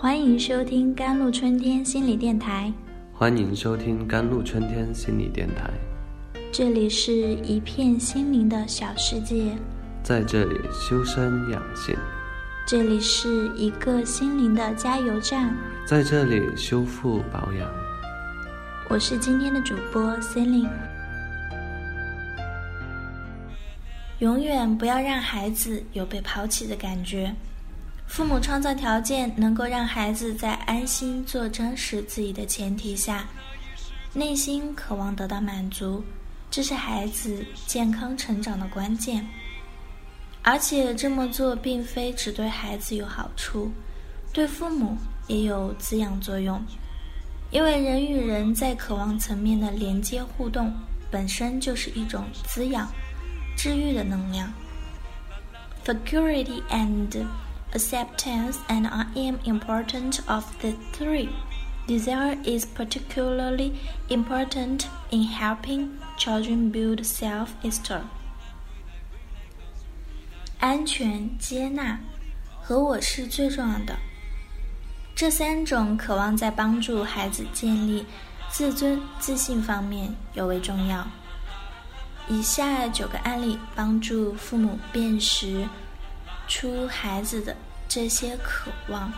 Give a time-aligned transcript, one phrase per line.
[0.00, 2.72] 欢迎收听甘露春天心理电台。
[3.12, 5.70] 欢迎收听甘露春天心理电台。
[6.50, 7.12] 这里是
[7.44, 9.54] 一片心灵的小世界，
[10.02, 11.94] 在这里修身养性，
[12.66, 15.54] 这里是一个心灵的加油站，
[15.84, 17.70] 在这里修复保养。
[18.88, 20.70] 我是今天的主播 Celine。
[24.20, 27.34] 永远不要让孩子有被抛弃的感觉。
[28.10, 33.24] 父母创造条件，能够让孩子在安心做真实自己的前提下，
[34.12, 36.02] 内心渴望得到满足，
[36.50, 39.24] 这是孩子健康成长的关键。
[40.42, 43.70] 而且这么做并非只对孩子有好处，
[44.32, 44.96] 对父母
[45.28, 46.60] 也有滋养作用。
[47.52, 50.72] 因为人与人在渴望层面的连接互动，
[51.12, 52.90] 本身就是一种滋养、
[53.56, 54.52] 治愈的能量。
[55.84, 57.08] Security and
[57.73, 61.29] acceptance and I am important of the three.
[61.87, 63.73] Desire is particularly
[64.09, 68.03] important in helping children build self-esteem.
[70.59, 71.99] 安全、接纳
[72.61, 73.97] 和我是最重要的。
[75.13, 78.05] 这三种渴望在帮助孩子建立
[78.49, 81.07] 自尊、自信方面尤为重要。
[82.27, 85.67] 以下九个案例帮助父母辨识。
[86.50, 87.56] 出孩子的
[87.88, 89.10] 这些渴望，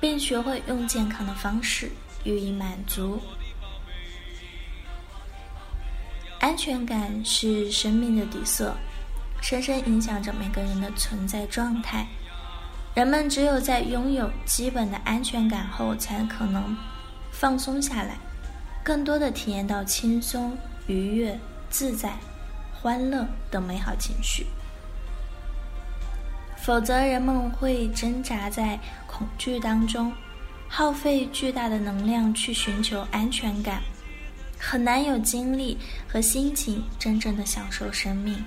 [0.00, 1.88] 并学会用健康的方式
[2.24, 3.20] 予以满足。
[6.40, 8.74] 安全感是生命的底色，
[9.40, 12.06] 深深影响着每个人的存在状态。
[12.92, 16.76] 人们只有在拥有基本的安全感后，才可能
[17.30, 18.18] 放松下来，
[18.82, 20.58] 更多的体验到轻松、
[20.88, 21.38] 愉悦、
[21.70, 22.14] 自在、
[22.72, 24.44] 欢乐等美好情绪。
[26.63, 30.13] 否则，人们会挣扎在恐惧当中，
[30.67, 33.81] 耗费巨大的能量去寻求安全感，
[34.59, 35.77] 很难有精力
[36.07, 38.43] 和心情真正的享受生命。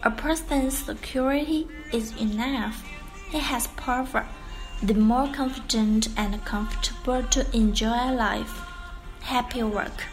[0.00, 2.74] A person's security is enough.
[3.32, 4.24] He has power.
[4.82, 8.52] The more confident and comfortable to enjoy life.
[9.24, 10.04] Happy work.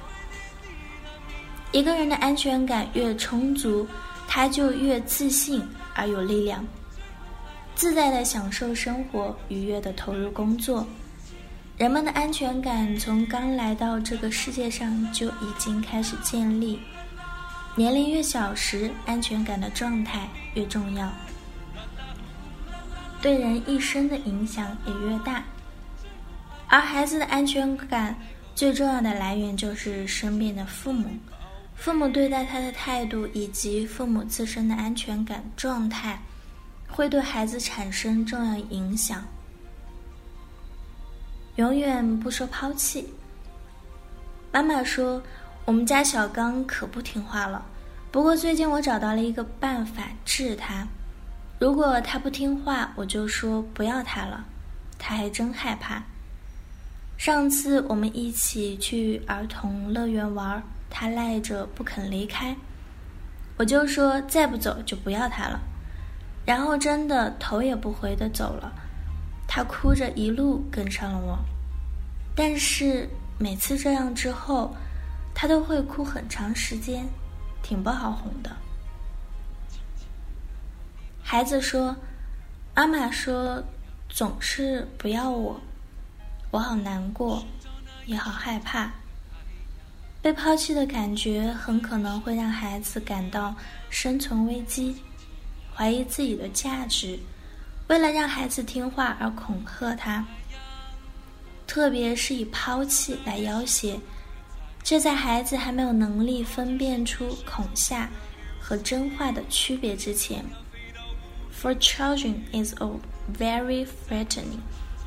[1.71, 3.87] 一个人的安全感越充足。
[4.28, 6.64] 他就越自信而有力量，
[7.74, 10.86] 自在的享受生活，愉悦的投入工作。
[11.78, 16.78] 人们的安全感从刚来到这个世界上就已经开始建立。
[17.74, 21.08] 年龄越小时，安全感的状态越重要，
[23.22, 25.42] 对人一生的影响也越大。
[26.66, 28.14] 而孩子的安全感
[28.54, 31.08] 最重要的来源就是身边的父母。
[31.78, 36.20] 父母对待他的态度，以及父母自身的安全感状态，
[36.88, 39.24] 会对孩子产生重要影响。
[41.54, 43.08] 永远不说抛弃。
[44.52, 45.22] 妈妈说
[45.64, 47.64] ：“我们家小刚可不听话了，
[48.10, 50.86] 不过最近我找到了一个办法治他。
[51.60, 54.44] 如果他不听话，我就说不要他了。
[54.98, 56.02] 他还真害怕。
[57.16, 60.60] 上次我们一起去儿童乐园玩。”
[60.90, 62.56] 他赖着不肯离开，
[63.56, 65.60] 我就说再不走就不要他了。
[66.44, 68.72] 然后真的头也不回的走了，
[69.46, 71.38] 他哭着一路跟上了我。
[72.34, 74.74] 但是每次这样之后，
[75.34, 77.06] 他都会哭很长时间，
[77.62, 78.50] 挺不好哄的。
[81.22, 81.94] 孩子说
[82.74, 83.62] ：“妈妈说
[84.08, 85.60] 总是不要我，
[86.50, 87.44] 我好难过，
[88.06, 88.90] 也好害怕。”
[90.20, 93.54] 被抛弃的感觉很可能会让孩子感到
[93.88, 94.96] 生存危机，
[95.74, 97.18] 怀疑自己的价值。
[97.86, 100.22] 为了让孩子听话而恐吓他，
[101.66, 103.98] 特别是以抛弃来要挟，
[104.82, 108.10] 这在孩子还没有能力分辨出恐吓
[108.60, 110.44] 和真话的区别之前
[111.50, 112.90] ，For children is a
[113.38, 114.60] very threatening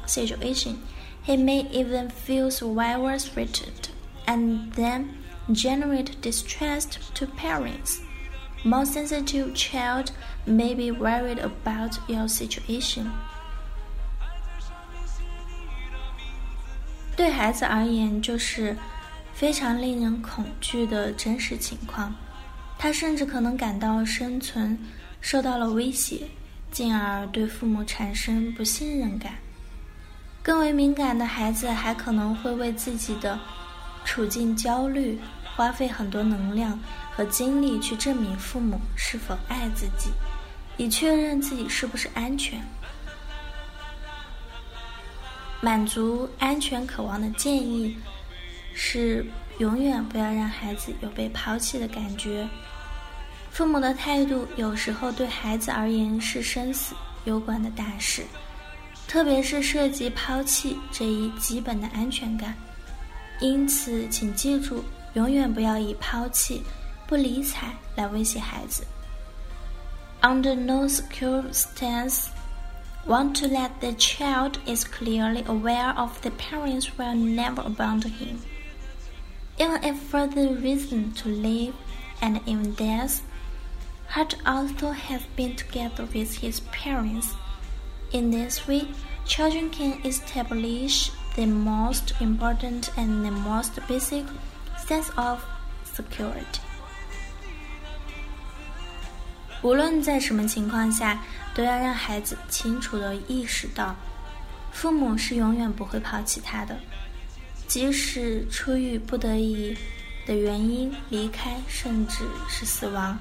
[0.07, 0.77] situation.
[1.23, 3.90] He may even feel survivor threatened.
[4.30, 5.06] and then
[5.52, 8.00] generate distress to parents.
[8.64, 10.10] More sensitive child
[10.44, 13.06] may be worried about your situation.
[17.16, 18.76] 对孩子而言，就是
[19.32, 22.14] 非常令人恐惧的真实情况。
[22.78, 24.78] 他甚至可能感到生存
[25.20, 26.28] 受到了威胁，
[26.70, 29.34] 进而对父母产生不信任感。
[30.42, 33.38] 更为敏感的孩子还可能会为自己的
[34.03, 35.19] 处境焦虑，
[35.55, 36.79] 花费很多能量
[37.15, 40.09] 和精力去证明父母是否爱自己，
[40.77, 42.59] 以确认自己是不是安全。
[45.61, 47.95] 满足安全渴望的建议
[48.73, 49.25] 是：
[49.59, 52.47] 永远不要让孩子有被抛弃的感觉。
[53.51, 56.95] 父母的态度有时候对孩子而言是生死
[57.25, 58.23] 攸关的大事，
[59.07, 62.55] 特别是涉及抛弃这一基本的安全感。
[63.40, 64.84] 因此，请记住，
[65.14, 66.62] 永远不要以抛弃、
[67.06, 68.86] 不理睬来威胁孩子。
[70.22, 72.28] Under no circumstance.
[73.06, 78.42] want to let the child is clearly aware of the parents will never abandon him.
[79.58, 81.72] Even if further reason to live
[82.20, 83.22] and even death,
[84.08, 87.34] Hart also has been together with his parents.
[88.12, 88.88] In this way,
[89.24, 94.25] children can establish the most important and the most basic
[94.87, 95.39] sense of
[95.95, 96.59] security.
[99.61, 101.21] 无论在什么情况下，
[101.53, 103.95] 都要让孩子清楚的意识到，
[104.71, 106.75] 父母是永远不会抛弃他的，
[107.67, 109.77] 即使出于不得已
[110.25, 113.17] 的原因离开，甚至是死亡，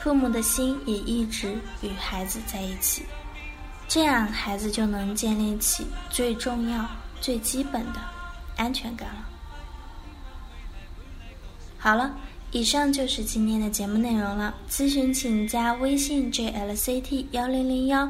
[0.00, 3.04] 父母的心也一直与孩子在一起。
[3.88, 6.88] 这样，孩子就能建立起最重要、
[7.22, 8.00] 最基本的
[8.58, 9.26] 安全感了。
[11.78, 12.14] 好了。
[12.54, 14.54] 以上就是今天的节目内容了。
[14.68, 18.06] 咨询请加微信 jlct 幺零零幺，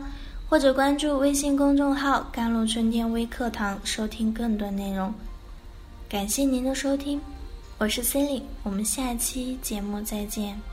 [0.49, 5.15] 或者关注微信公众号“甘露春天微课堂”收听更多内容。
[6.08, 7.20] 感谢您的收听，
[7.79, 10.71] 我是 c e l i n e 我们下期节目再见。